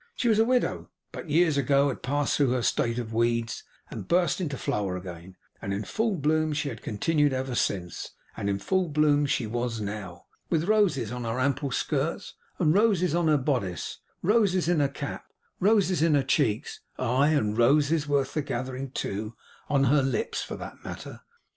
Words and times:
She 0.15 0.27
was 0.29 0.39
a 0.39 0.45
widow, 0.45 0.89
but 1.11 1.29
years 1.29 1.57
ago 1.57 1.89
had 1.89 2.01
passed 2.01 2.35
through 2.35 2.49
her 2.53 2.63
state 2.63 2.97
of 2.97 3.13
weeds, 3.13 3.61
and 3.91 4.07
burst 4.07 4.41
into 4.41 4.57
flower 4.57 4.97
again; 4.97 5.35
and 5.61 5.71
in 5.75 5.83
full 5.85 6.15
bloom 6.15 6.53
she 6.53 6.69
had 6.69 6.81
continued 6.81 7.33
ever 7.33 7.53
since; 7.53 8.09
and 8.35 8.49
in 8.49 8.57
full 8.57 8.89
bloom 8.89 9.27
she 9.27 9.45
was 9.45 9.79
now; 9.79 10.25
with 10.49 10.63
roses 10.63 11.11
on 11.11 11.23
her 11.23 11.39
ample 11.39 11.69
skirts, 11.69 12.33
and 12.57 12.73
roses 12.73 13.13
on 13.13 13.27
her 13.27 13.37
bodice, 13.37 13.99
roses 14.23 14.67
in 14.67 14.79
her 14.79 14.89
cap, 14.89 15.25
roses 15.59 16.01
in 16.01 16.15
her 16.15 16.23
cheeks, 16.23 16.79
aye, 16.97 17.27
and 17.29 17.59
roses, 17.59 18.07
worth 18.07 18.33
the 18.33 18.41
gathering 18.41 18.89
too, 18.89 19.35
on 19.69 19.83
her 19.83 20.01
lips, 20.01 20.41
for 20.41 20.55
that 20.55 20.83
matter. 20.83 21.21